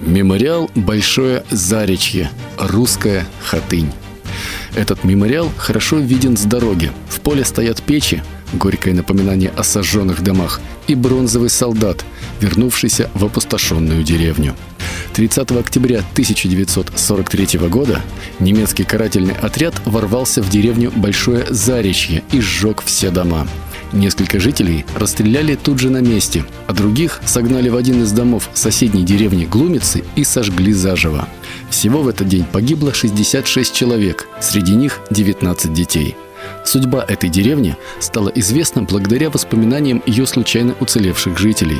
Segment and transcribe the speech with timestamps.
[0.00, 3.92] Мемориал «Большое Заречье», русская хатынь.
[4.74, 6.92] Этот мемориал хорошо виден с дороги.
[7.08, 8.22] В поле стоят печи,
[8.52, 12.04] горькое напоминание о сожженных домах, и бронзовый солдат,
[12.40, 14.54] вернувшийся в опустошенную деревню.
[15.14, 18.02] 30 октября 1943 года
[18.38, 23.48] немецкий карательный отряд ворвался в деревню Большое Заречье и сжег все дома.
[23.96, 29.04] Несколько жителей расстреляли тут же на месте, а других согнали в один из домов соседней
[29.04, 31.26] деревни Глумицы и сожгли заживо.
[31.70, 36.14] Всего в этот день погибло 66 человек, среди них 19 детей.
[36.66, 41.78] Судьба этой деревни стала известна благодаря воспоминаниям ее случайно уцелевших жителей.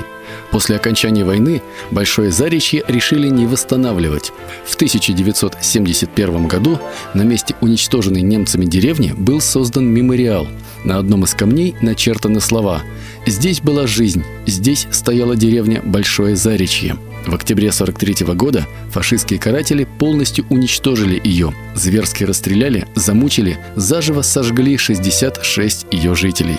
[0.52, 4.32] После окончания войны Большое Заречье решили не восстанавливать.
[4.64, 6.78] В 1971 году
[7.14, 10.46] на месте уничтоженной немцами деревни был создан мемориал.
[10.84, 12.82] На одном из камней начертаны слова
[13.26, 16.96] «Здесь была жизнь, здесь стояла деревня Большое Заречье».
[17.26, 25.86] В октябре 43 года фашистские каратели полностью уничтожили ее, зверски расстреляли, замучили, заживо сожгли 66
[25.90, 26.58] ее жителей.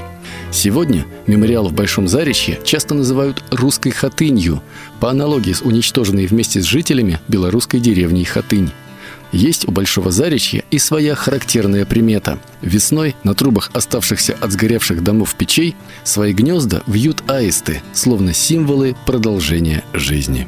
[0.51, 4.61] Сегодня мемориал в Большом Заречье часто называют «русской хатынью»,
[4.99, 8.71] по аналогии с уничтоженной вместе с жителями белорусской деревней Хатынь.
[9.31, 12.39] Есть у Большого Заречья и своя характерная примета.
[12.61, 19.83] Весной на трубах оставшихся от сгоревших домов печей свои гнезда вьют аисты, словно символы продолжения
[19.93, 20.47] жизни.